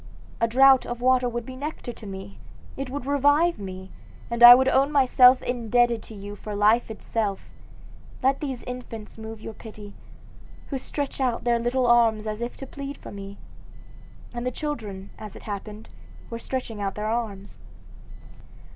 [0.39, 2.39] A draught Of water would be nectar to me;
[2.75, 3.91] it would revive me,
[4.31, 7.51] and I would own myself indebted to you for life itself.
[8.23, 9.93] Let these infants move your pity,
[10.71, 13.37] who stretch out their little arms as if to plead for me;'
[14.33, 15.87] and the children, as it happened,
[16.31, 17.59] were stretching out their arms.